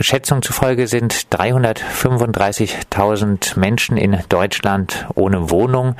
Schätzungen 0.00 0.42
zufolge 0.42 0.86
sind 0.86 1.12
335.000 1.30 3.58
Menschen 3.58 3.96
in 3.96 4.18
Deutschland 4.28 5.06
ohne 5.14 5.48
Wohnung, 5.50 5.96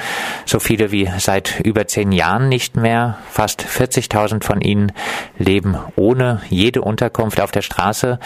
so 0.46 0.58
viele 0.58 0.90
wie 0.90 1.08
seit 1.18 1.60
über 1.60 1.86
zehn 1.86 2.10
Jahren 2.12 2.48
nicht 2.48 2.76
mehr. 2.76 3.18
Fast 3.30 3.62
40.000 3.62 4.42
von 4.42 4.62
ihnen 4.62 4.92
leben 5.38 5.76
ohne 5.96 6.40
jede 6.48 6.80
Unterkunft 6.82 7.40
auf 7.40 7.50
der 7.50 7.62
Straße. 7.62 8.18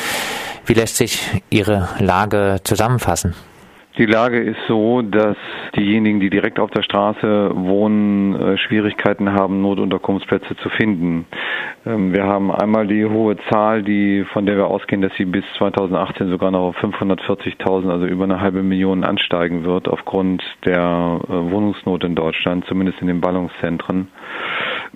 Wie 0.66 0.74
lässt 0.74 0.96
sich 0.96 1.20
Ihre 1.50 1.88
Lage 1.98 2.60
zusammenfassen? 2.64 3.34
Die 3.96 4.06
Lage 4.06 4.40
ist 4.40 4.58
so, 4.66 5.02
dass 5.02 5.36
diejenigen, 5.76 6.18
die 6.18 6.28
direkt 6.28 6.58
auf 6.58 6.68
der 6.72 6.82
Straße 6.82 7.52
wohnen, 7.54 8.34
äh, 8.34 8.58
Schwierigkeiten 8.58 9.32
haben, 9.32 9.62
Notunterkunftsplätze 9.62 10.56
zu 10.56 10.68
finden. 10.70 11.26
Ähm, 11.86 12.12
wir 12.12 12.24
haben 12.24 12.50
einmal 12.50 12.88
die 12.88 13.04
hohe 13.04 13.36
Zahl, 13.48 13.84
die, 13.84 14.24
von 14.32 14.46
der 14.46 14.56
wir 14.56 14.66
ausgehen, 14.66 15.00
dass 15.00 15.12
sie 15.16 15.24
bis 15.24 15.44
2018 15.58 16.28
sogar 16.28 16.50
noch 16.50 16.70
auf 16.70 16.76
540.000, 16.82 17.88
also 17.88 18.06
über 18.06 18.24
eine 18.24 18.40
halbe 18.40 18.64
Million 18.64 19.04
ansteigen 19.04 19.64
wird 19.64 19.86
aufgrund 19.86 20.42
der 20.64 21.20
äh, 21.28 21.32
Wohnungsnot 21.32 22.02
in 22.02 22.16
Deutschland, 22.16 22.64
zumindest 22.66 23.00
in 23.00 23.06
den 23.06 23.20
Ballungszentren. 23.20 24.08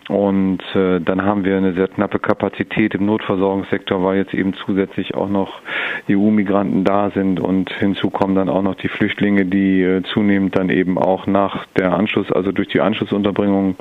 Und 0.08 0.62
äh, 0.74 1.00
dann 1.00 1.22
haben 1.22 1.44
wir 1.44 1.56
eine 1.56 1.74
sehr 1.74 1.88
knappe 1.88 2.18
Kapazität 2.18 2.94
im 2.94 3.06
Notversorgungssektor, 3.06 4.02
weil 4.02 4.18
jetzt 4.18 4.32
eben 4.32 4.54
zusätzlich 4.54 5.14
auch 5.14 5.28
noch 5.28 5.60
EU-Migranten 6.08 6.84
da 6.84 7.10
sind 7.10 7.40
und 7.40 7.70
hinzu 7.72 8.08
kommen 8.10 8.34
dann 8.34 8.48
auch 8.48 8.62
noch 8.62 8.74
die 8.76 8.88
Flüchtlinge, 8.88 9.44
die 9.44 9.82
äh, 9.82 10.02
zunehmend 10.02 10.56
dann 10.56 10.70
eben 10.70 10.98
auch 10.98 11.26
nach 11.26 11.66
der 11.76 11.92
Anschluss, 11.92 12.30
also 12.32 12.52
durch 12.52 12.68
die 12.68 12.80
Anschlussunterbringung 12.80 13.76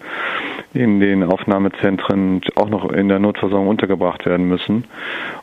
in 0.74 1.00
den 1.00 1.24
Aufnahmezentren 1.24 2.42
auch 2.56 2.70
noch 2.70 2.92
in 2.92 3.08
der 3.08 3.20
Notversorgung 3.20 3.68
untergebracht 3.68 4.26
werden 4.26 4.48
müssen. 4.48 4.86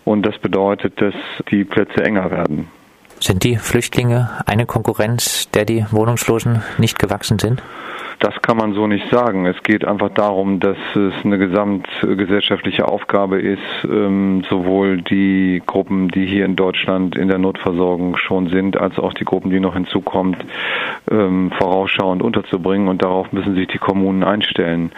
Und 0.05 0.27
das 0.27 0.39
bedeutet, 0.39 1.01
dass 1.01 1.15
die 1.51 1.65
Plätze 1.65 2.05
enger 2.05 2.31
werden. 2.31 2.69
Sind 3.21 3.45
die 3.45 3.57
Flüchtlinge 3.57 4.31
eine 4.45 4.67
Konkurrenz, 4.67 5.49
der 5.51 5.65
die 5.65 5.87
Wohnungslosen 5.91 6.63
nicht 6.79 6.99
gewachsen 6.99 7.39
sind? 7.39 7.63
Das 8.19 8.41
kann 8.43 8.57
man 8.57 8.75
so 8.75 8.87
nicht 8.87 9.11
sagen. 9.11 9.47
Es 9.47 9.63
geht 9.63 9.85
einfach 9.85 10.11
darum, 10.11 10.61
dass 10.61 10.77
es 10.95 11.13
eine 11.25 11.39
gesamtgesellschaftliche 11.39 12.87
Aufgabe 12.87 13.41
ist, 13.41 13.61
ähm, 13.85 14.45
sowohl 14.49 15.03
die 15.03 15.63
Gruppen, 15.67 16.09
die 16.09 16.27
hier 16.27 16.45
in 16.45 16.57
Deutschland 16.57 17.17
in 17.17 17.29
der 17.29 17.39
Notversorgung 17.39 18.17
schon 18.17 18.49
sind, 18.49 18.77
als 18.77 18.99
auch 18.99 19.13
die 19.15 19.25
Gruppen, 19.25 19.51
die 19.51 19.61
noch 19.61 19.75
hinzukommt, 19.75 20.39
ähm, 21.11 21.51
vorausschauend 21.59 22.23
unterzubringen. 22.23 22.89
Und 22.89 23.03
darauf 23.03 23.33
müssen 23.33 23.55
sich 23.55 23.69
die 23.69 23.79
Kommunen 23.79 24.25
einstellen. 24.25 24.93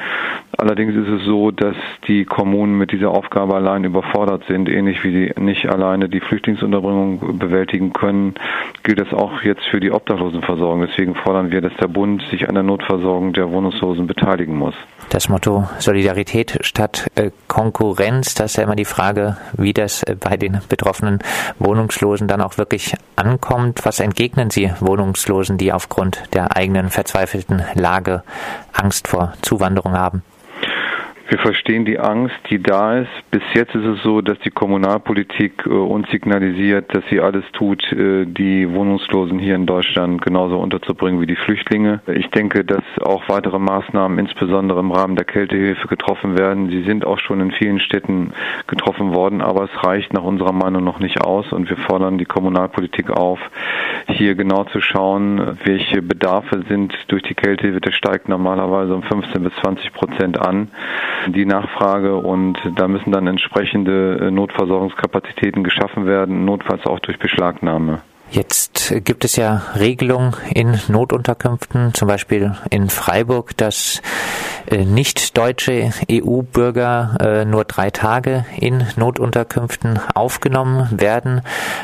Allerdings 0.59 0.95
ist 0.95 1.09
es 1.09 1.25
so, 1.25 1.51
dass 1.51 1.77
die 2.09 2.25
Kommunen 2.25 2.79
mit 2.79 2.93
dieser 2.93 3.11
Aufgabe 3.11 3.55
allein 3.55 3.85
überfordert 3.85 4.45
sind, 4.49 4.69
ähnlich 4.69 5.05
wie 5.05 5.13
sie 5.13 5.41
nicht 5.41 5.69
alleine 5.69 6.09
die 6.09 6.21
Flüchtlingsunterbringung 6.21 7.39
bewältigen 7.39 7.93
können, 7.93 8.35
gilt 8.83 8.99
das 8.99 9.13
auch 9.13 9.43
jetzt 9.43 9.65
für 9.67 9.81
die 9.81 9.91
Obdachlosenversorgung. 9.91 10.87
Deswegen 10.87 11.15
fordern 11.15 11.51
wir, 11.51 11.61
dass 11.61 11.75
der 11.77 11.89
Bund 11.89 12.23
sich 12.31 12.49
an 12.49 12.55
der 12.55 12.63
Notversorgung 12.63 13.35
der 13.35 13.51
Wohnungslosen 13.51 14.07
beteiligen 14.07 14.57
muss. 14.57 14.75
Das 15.11 15.29
Motto 15.29 15.69
Solidarität 15.79 16.59
statt 16.63 17.07
äh, 17.17 17.31
Konkurrenz, 17.49 18.35
das 18.35 18.53
ist 18.53 18.57
ja 18.57 18.65
immer 18.65 18.77
die 18.77 18.85
Frage, 18.85 19.37
wie 19.57 19.75
das 19.75 20.03
äh, 20.05 20.17
bei 20.19 20.37
den 20.37 20.61
betroffenen 20.69 21.19
Wohnungslosen 21.59 22.29
dann 22.29 22.41
auch 22.41 22.57
wirklich 22.57 22.95
ankommt. 23.15 23.85
Was 23.85 24.01
entgegnen 24.01 24.51
Sie 24.51 24.71
Wohnungslosen, 24.81 25.59
die 25.59 25.73
aufgrund 25.73 26.23
der 26.33 26.57
eigenen 26.57 26.89
verzweifelten 26.89 27.63
Lage 27.75 28.23
Angst 28.73 29.07
vor 29.09 29.35
Zuwanderung 29.43 29.93
haben? 29.93 30.23
Wir 31.29 31.39
verstehen 31.39 31.85
die 31.85 31.99
Angst, 31.99 32.37
die 32.51 32.63
da 32.63 32.99
ist. 32.99 33.31
Bis 33.33 33.43
jetzt 33.53 33.75
ist 33.75 33.85
es 33.85 34.01
so, 34.05 34.21
dass 34.21 34.39
die 34.41 34.51
Kommunalpolitik 34.51 35.67
äh, 35.67 35.71
uns 35.71 36.09
signalisiert, 36.11 36.95
dass 36.95 37.03
sie 37.11 37.21
alles 37.21 37.43
tut, 37.53 37.83
äh, 37.93 38.27
die 38.27 38.73
Wohnungslosen 38.73 39.41
hier 39.41 39.57
in 39.57 39.67
Deutschland 39.67 40.23
genauso 40.23 40.61
unterzubringen 40.61 41.21
wie 41.21 41.27
die 41.27 41.35
Flüchtlinge. 41.35 42.01
Ich 42.07 42.31
denke, 42.31 42.65
dass 42.65 42.85
auch 43.03 43.29
weitere 43.29 43.59
Maßnahmen, 43.59 44.21
insbesondere 44.21 44.79
im 44.79 44.93
Rahmen 44.93 45.17
der 45.17 45.25
Kältehilfe, 45.25 45.89
getroffen 45.89 46.39
werden. 46.39 46.71
Sie 46.71 46.85
sind 46.85 47.05
auch 47.05 47.19
schon 47.19 47.41
in 47.41 47.51
vielen 47.51 47.81
Städten 47.81 48.33
getroffen 48.69 49.13
worden, 49.13 49.43
aber 49.43 49.65
es 49.65 49.85
reicht 49.85 50.13
nach 50.13 50.23
unserer 50.23 50.53
Meinung 50.53 50.85
noch 50.85 51.01
nicht 51.01 51.23
aus 51.23 51.53
und 51.53 51.69
wir 51.69 51.77
fordern 51.77 52.19
die 52.19 52.25
Kommunalpolitik 52.25 53.11
auf, 53.11 53.41
hier 54.07 54.37
genau 54.37 54.63
zu 54.65 54.81
schauen, 54.81 55.59
welche 55.65 56.03
Bedarfe 56.03 56.63
sind 56.69 56.95
durch 57.09 57.25
die 57.25 57.35
Kältehilfe. 57.35 57.81
Der 57.81 57.93
steigt 57.93 58.29
normalerweise 58.29 58.95
um 58.95 59.03
15 59.03 59.43
bis 59.43 59.53
20 59.57 59.93
Prozent 59.93 60.41
an 60.41 60.69
die 61.33 61.47
Nachfrage 61.47 62.17
und 62.17 62.59
da 62.75 62.89
müssen 62.89 63.13
dann 63.13 63.27
entsprechende 63.27 64.19
äh, 64.21 64.31
Notversorgungskapazitäten 64.31 65.65
geschaffen 65.65 66.07
werden, 66.07 66.45
notfalls 66.45 66.87
auch 66.87 67.01
durch 67.01 67.19
Beschlagnahme. 67.19 68.01
Jetzt 68.29 68.93
gibt 69.05 69.25
es 69.25 69.37
ja 69.37 69.63
Regelungen 69.79 70.35
in 70.53 70.81
Notunterkünften, 70.89 71.95
zum 71.95 72.09
Beispiel 72.09 72.57
in 72.71 72.91
Freiburg, 72.91 73.57
dass 73.57 74.03
äh, 74.69 74.85
nicht 74.85 75.39
deutsche 75.39 75.93
EU-Bürger 76.11 77.19
äh, 77.21 77.45
nur 77.45 77.65
drei 77.65 77.91
Tage 77.91 78.45
in 78.59 78.85
Notunterkünften 78.97 80.01
aufgenommen 80.15 80.89
werden. 80.91 81.43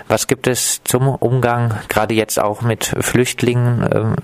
Was 0.09 0.27
gibt 0.27 0.49
es 0.49 0.83
zum 0.83 1.09
Umgang 1.09 1.75
gerade 1.89 2.15
jetzt 2.15 2.43
auch 2.43 2.63
mit 2.63 2.87
Flüchtlingen 2.87 4.17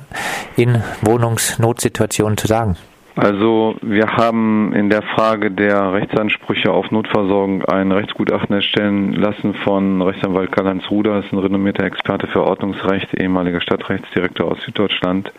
in 0.56 0.82
Wohnungsnotsituationen 1.02 2.36
zu 2.36 2.48
sagen? 2.48 2.76
Also 3.18 3.74
wir 3.82 4.06
haben 4.16 4.72
in 4.74 4.90
der 4.90 5.02
Frage 5.02 5.50
der 5.50 5.92
Rechtsansprüche 5.92 6.70
auf 6.70 6.92
Notversorgung 6.92 7.64
ein 7.64 7.90
Rechtsgutachten 7.90 8.54
erstellen 8.54 9.12
lassen 9.12 9.54
von 9.54 10.00
Rechtsanwalt 10.00 10.52
Karl-Heinz 10.52 10.88
Ruder, 10.88 11.18
ist 11.18 11.32
ein 11.32 11.38
renommierter 11.40 11.82
Experte 11.82 12.28
für 12.28 12.44
Ordnungsrecht, 12.44 13.12
ehemaliger 13.20 13.60
Stadtrechtsdirektor 13.60 14.52
aus 14.52 14.60
Süddeutschland. 14.62 15.32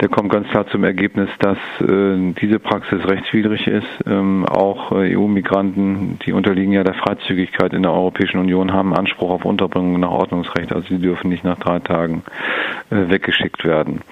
Der 0.00 0.10
kommt 0.10 0.30
ganz 0.30 0.46
klar 0.50 0.68
zum 0.68 0.84
Ergebnis, 0.84 1.28
dass 1.40 1.58
äh, 1.80 2.34
diese 2.40 2.60
Praxis 2.60 3.04
rechtswidrig 3.04 3.66
ist. 3.66 3.88
Ähm, 4.06 4.46
auch 4.46 4.92
äh, 4.92 5.16
EU-Migranten, 5.16 6.20
die 6.24 6.32
unterliegen 6.32 6.72
ja 6.72 6.84
der 6.84 6.94
Freizügigkeit 6.94 7.72
in 7.72 7.82
der 7.82 7.92
Europäischen 7.92 8.38
Union, 8.38 8.72
haben 8.72 8.94
Anspruch 8.94 9.30
auf 9.30 9.44
Unterbringung 9.44 9.98
nach 9.98 10.10
Ordnungsrecht. 10.10 10.72
Also 10.72 10.86
sie 10.86 11.00
dürfen 11.00 11.30
nicht 11.30 11.42
nach 11.42 11.58
drei 11.58 11.80
Tagen 11.80 12.22
äh, 12.90 13.10
weggeschickt 13.10 13.64
werden. 13.64 14.02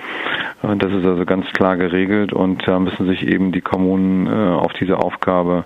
Das 0.63 0.93
ist 0.93 1.07
also 1.07 1.25
ganz 1.25 1.47
klar 1.53 1.77
geregelt 1.77 2.33
und 2.33 2.67
da 2.67 2.79
müssen 2.79 3.07
sich 3.07 3.27
eben 3.27 3.51
die 3.51 3.63
Kommunen 3.63 4.27
äh, 4.27 4.31
auf 4.31 4.73
diese 4.75 4.99
Aufgabe 4.99 5.65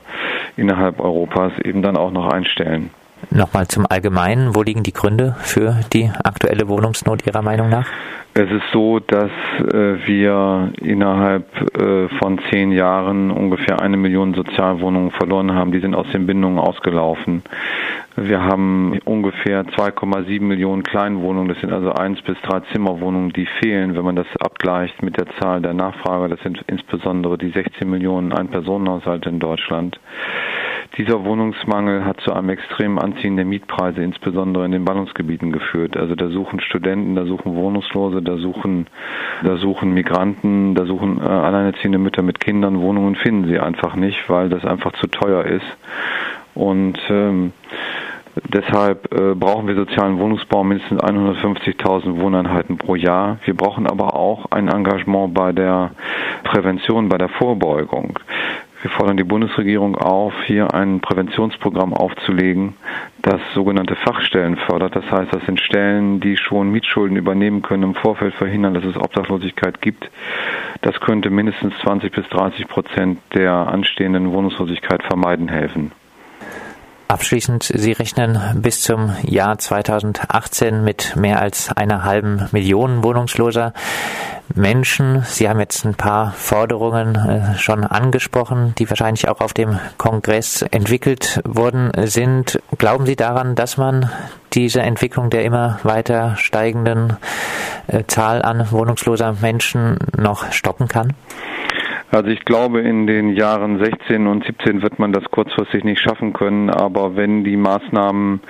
innerhalb 0.57 1.01
Europas 1.01 1.53
eben 1.65 1.83
dann 1.83 1.97
auch 1.97 2.13
noch 2.13 2.29
einstellen. 2.29 2.91
Nochmal 3.31 3.67
zum 3.69 3.87
Allgemeinen, 3.89 4.55
wo 4.55 4.63
liegen 4.63 4.83
die 4.83 4.93
Gründe 4.93 5.35
für 5.41 5.81
die 5.93 6.11
aktuelle 6.23 6.69
Wohnungsnot 6.69 7.27
Ihrer 7.27 7.43
Meinung 7.43 7.71
nach? 7.71 7.87
Es 8.35 8.51
ist 8.51 8.65
so, 8.73 8.99
dass 8.99 9.31
äh, 9.61 10.07
wir 10.07 10.73
innerhalb 10.81 11.47
äh, 11.81 12.09
von 12.19 12.41
zehn 12.51 12.73
Jahren 12.73 13.31
ungefähr 13.31 13.81
eine 13.81 13.97
Million 13.97 14.35
Sozialwohnungen 14.35 15.13
verloren 15.13 15.55
haben. 15.55 15.71
Die 15.71 15.79
sind 15.79 15.95
aus 15.95 16.07
den 16.13 16.27
Bindungen 16.27 16.59
ausgelaufen. 16.59 17.43
Wir 18.17 18.43
haben 18.43 18.97
ungefähr 19.05 19.65
2,7 19.65 20.41
Millionen 20.41 20.85
Kleinwohnungen. 20.85 21.49
Das 21.49 21.59
sind 21.61 21.73
also 21.73 21.93
eins 21.93 22.23
bis 22.23 22.41
drei 22.43 22.61
Zimmerwohnungen, 22.73 23.33
die 23.33 23.47
fehlen, 23.61 23.97
wenn 23.97 24.05
man 24.05 24.15
das 24.15 24.29
abgleicht 24.39 25.03
mit 25.03 25.17
der 25.17 25.27
Zahl 25.41 25.61
der 25.61 25.75
Nachfrage. 25.75 26.29
Das 26.29 26.41
sind 26.41 26.63
insbesondere 26.69 27.37
die 27.39 27.51
16 27.51 27.91
Millionen 27.91 28.33
Ein-Personen-Haushalte 28.33 29.29
in 29.31 29.41
Deutschland. 29.41 29.99
Dieser 30.97 31.25
Wohnungsmangel 31.25 32.05
hat 32.05 32.21
zu 32.21 32.33
einem 32.33 32.51
extremen 32.51 33.01
Anziehen 33.01 33.35
der 33.35 33.47
Mietpreise, 33.47 34.01
insbesondere 34.01 34.65
in 34.65 34.71
den 34.71 34.85
Ballungsgebieten 34.85 35.51
geführt. 35.51 35.97
Also 35.97 36.15
da 36.15 36.29
suchen 36.29 36.61
Studenten, 36.61 37.17
da 37.17 37.25
suchen 37.25 37.57
Wohnungslose, 37.57 38.23
da 38.23 38.37
suchen, 38.37 38.87
da 39.43 39.57
suchen 39.57 39.93
Migranten, 39.93 40.77
da 40.77 40.87
suchen 40.87 41.19
äh, 41.21 41.25
alleinerziehende 41.25 41.99
Mütter 41.99 42.23
mit 42.23 42.39
Kindern 42.39 42.81
Wohnungen 42.81 43.17
finden 43.17 43.49
sie 43.49 43.59
einfach 43.59 43.97
nicht, 43.97 44.31
weil 44.31 44.51
das 44.51 44.65
einfach 44.65 44.93
zu 44.93 45.09
teuer 45.09 45.45
ist. 45.45 45.67
Und 46.55 46.99
ähm, 47.11 47.53
Deshalb 48.43 49.13
äh, 49.15 49.35
brauchen 49.35 49.69
wir 49.69 49.77
sozialen 49.77 50.19
Wohnungsbau 50.19 50.65
mindestens 50.65 51.01
150.000 51.01 52.19
Wohneinheiten 52.21 52.79
pro 52.79 52.97
Jahr. 52.97 53.39
Wir 53.45 53.55
brauchen 53.55 53.87
aber 53.87 54.15
auch 54.15 54.47
ein 54.51 54.69
Engagement 54.69 55.35
bei 55.35 55.53
der 55.53 55.93
Prävention, 56.43 57.09
bei 57.09 57.19
der 57.19 57.29
Vorbeugung. 57.29 58.19
Wir 58.83 58.91
fordern 58.91 59.17
die 59.17 59.25
Bundesregierung 59.25 59.97
auf, 59.97 60.35
hier 60.45 60.75
ein 60.75 61.01
Präventionsprogramm 61.01 61.95
aufzulegen, 61.95 62.75
das 63.23 63.41
sogenannte 63.55 63.97
Fachstellen 63.97 64.57
fördert. 64.57 64.95
Das 64.95 65.11
heißt, 65.11 65.33
das 65.33 65.43
sind 65.47 65.59
Stellen, 65.59 66.21
die 66.21 66.37
schon 66.37 66.71
Mietschulden 66.71 67.17
übernehmen 67.17 67.63
können, 67.63 67.83
im 67.83 67.95
Vorfeld 67.95 68.35
verhindern, 68.35 68.75
dass 68.75 68.85
es 68.85 68.97
Obdachlosigkeit 68.99 69.81
gibt. 69.81 70.11
Das 70.83 71.01
könnte 71.01 71.31
mindestens 71.31 71.73
20 71.79 72.13
bis 72.13 72.29
30 72.29 72.69
Prozent 72.69 73.21
der 73.33 73.55
anstehenden 73.55 74.33
Wohnungslosigkeit 74.33 75.03
vermeiden 75.03 75.49
helfen. 75.49 75.93
Abschließend, 77.15 77.71
Sie 77.73 77.93
rechnen 77.93 78.41
bis 78.57 78.83
zum 78.83 79.15
Jahr 79.23 79.57
2018 79.57 80.83
mit 80.83 81.15
mehr 81.15 81.41
als 81.41 81.71
einer 81.71 82.03
halben 82.03 82.49
Million 82.51 83.05
wohnungsloser 83.05 83.73
Menschen. 84.53 85.23
Sie 85.25 85.49
haben 85.49 85.61
jetzt 85.61 85.85
ein 85.85 85.95
paar 85.95 86.33
Forderungen 86.33 87.15
äh, 87.15 87.57
schon 87.57 87.85
angesprochen, 87.85 88.75
die 88.79 88.91
wahrscheinlich 88.91 89.29
auch 89.29 89.41
auf 89.41 89.53
dem 89.53 89.79
Kongress 89.97 90.63
entwickelt 90.63 91.41
worden 91.45 91.93
sind. 92.09 92.61
Glauben 92.79 93.07
Sie 93.07 93.15
daran, 93.15 93.55
dass 93.55 93.77
man 93.77 94.11
diese 94.53 94.83
Entwicklung 94.83 95.31
der 95.31 95.45
immer 95.45 95.79
weiter 95.85 96.35
steigenden 96.37 97.17
äh, 97.87 98.03
Zahl 98.09 98.43
an 98.43 98.73
wohnungsloser 98.73 99.37
Menschen 99.41 99.99
noch 100.17 100.51
stoppen 100.51 100.89
kann? 100.89 101.13
Also 102.11 102.29
ich 102.31 102.45
glaube, 102.45 102.81
in 102.81 103.07
den 103.07 103.35
Jahren 103.35 103.83
16 103.83 104.27
und 104.27 104.45
17 104.45 104.83
wird 104.83 104.99
man 104.99 105.13
das 105.13 105.25
kurzfristig 105.31 105.85
nicht 105.85 106.01
schaffen 106.01 106.33
können, 106.33 106.71
aber 106.71 107.17
wenn 107.17 107.43
die 107.45 107.57
Maßnahmen 107.57 108.41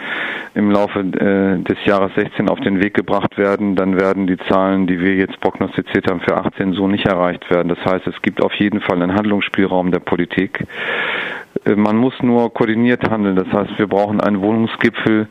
im 0.54 0.70
Laufe 0.70 1.00
äh, 1.00 1.62
des 1.62 1.84
Jahres 1.84 2.12
16 2.14 2.48
auf 2.48 2.60
den 2.60 2.82
Weg 2.82 2.94
gebracht 2.94 3.38
werden, 3.38 3.74
dann 3.74 3.98
werden 3.98 4.26
die 4.26 4.36
Zahlen, 4.48 4.86
die 4.86 5.00
wir 5.00 5.14
jetzt 5.14 5.40
prognostiziert 5.40 6.10
haben 6.10 6.20
für 6.20 6.36
18, 6.36 6.74
so 6.74 6.88
nicht 6.88 7.06
erreicht 7.06 7.48
werden. 7.50 7.68
Das 7.68 7.84
heißt, 7.84 8.06
es 8.06 8.20
gibt 8.22 8.42
auf 8.42 8.52
jeden 8.54 8.80
Fall 8.80 9.02
einen 9.02 9.14
Handlungsspielraum 9.14 9.90
der 9.90 10.00
Politik. 10.00 10.66
Äh, 11.64 11.76
man 11.76 11.96
muss 11.96 12.14
nur 12.22 12.52
koordiniert 12.52 13.08
handeln. 13.08 13.36
Das 13.36 13.50
heißt, 13.52 13.78
wir 13.78 13.86
brauchen 13.86 14.20
einen 14.20 14.40
Wohnungsgipfel, 14.40 15.28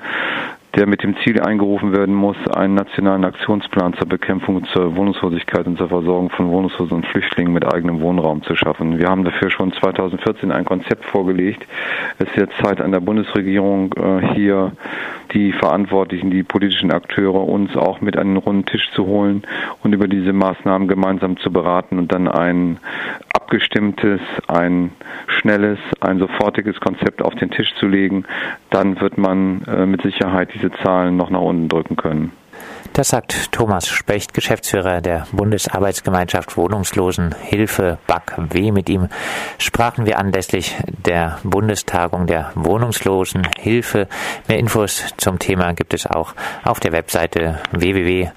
der 0.75 0.87
mit 0.87 1.03
dem 1.03 1.15
Ziel 1.17 1.39
eingerufen 1.39 1.95
werden 1.95 2.15
muss, 2.15 2.37
einen 2.47 2.73
nationalen 2.73 3.25
Aktionsplan 3.25 3.93
zur 3.93 4.07
Bekämpfung 4.07 4.63
zur 4.65 4.95
Wohnungslosigkeit 4.95 5.67
und 5.67 5.77
zur 5.77 5.89
Versorgung 5.89 6.31
von 6.31 6.49
Wohnungslosen 6.49 6.97
und 6.97 7.05
Flüchtlingen 7.05 7.53
mit 7.53 7.71
eigenem 7.71 8.01
Wohnraum 8.01 8.41
zu 8.41 8.55
schaffen. 8.55 8.97
Wir 8.97 9.07
haben 9.07 9.23
dafür 9.23 9.51
schon 9.51 9.71
2014 9.71 10.51
ein 10.51 10.65
Konzept 10.65 11.05
vorgelegt. 11.05 11.67
Es 12.17 12.27
ist 12.29 12.37
jetzt 12.37 12.57
Zeit 12.63 12.81
an 12.81 12.91
der 12.91 13.01
Bundesregierung, 13.01 13.93
äh, 13.93 14.33
hier 14.33 14.71
die 15.33 15.51
Verantwortlichen, 15.51 16.29
die 16.29 16.43
politischen 16.43 16.91
Akteure 16.91 17.47
uns 17.47 17.75
auch 17.75 18.01
mit 18.01 18.17
an 18.17 18.27
den 18.27 18.37
runden 18.37 18.65
Tisch 18.65 18.89
zu 18.93 19.05
holen 19.05 19.43
und 19.83 19.93
über 19.93 20.07
diese 20.07 20.33
Maßnahmen 20.33 20.87
gemeinsam 20.87 21.37
zu 21.37 21.51
beraten 21.51 21.97
und 21.97 22.11
dann 22.11 22.27
ein 22.27 22.77
abgestimmtes, 23.33 24.21
ein 24.47 24.91
schnelles, 25.27 25.79
ein 25.99 26.19
sofortiges 26.19 26.79
Konzept 26.79 27.21
auf 27.21 27.35
den 27.35 27.51
Tisch 27.51 27.73
zu 27.75 27.87
legen, 27.87 28.25
dann 28.69 28.99
wird 28.99 29.17
man 29.17 29.61
äh, 29.63 29.85
mit 29.85 30.01
Sicherheit 30.01 30.49
diese 30.53 30.71
Zahlen 30.83 31.17
noch 31.17 31.29
nach 31.29 31.41
unten 31.41 31.69
drücken 31.69 31.95
können. 31.95 32.31
Das 32.93 33.09
sagt 33.09 33.51
Thomas 33.51 33.87
Specht, 33.87 34.35
Geschäftsführer 34.35 35.01
der 35.01 35.25
Bundesarbeitsgemeinschaft 35.31 36.57
Wohnungslosenhilfe 36.57 37.97
BAKW. 38.05 38.71
Mit 38.71 38.87
ihm 38.87 39.09
sprachen 39.57 40.05
wir 40.05 40.19
anlässlich 40.19 40.75
der 40.87 41.39
Bundestagung 41.43 42.27
der 42.27 42.51
Wohnungslosenhilfe. 42.53 44.07
Mehr 44.47 44.59
Infos 44.59 45.05
zum 45.17 45.39
Thema 45.39 45.73
gibt 45.73 45.95
es 45.95 46.05
auch 46.05 46.35
auf 46.63 46.79
der 46.79 46.91
Webseite 46.91 47.59
www.bakw.de. 47.71 48.29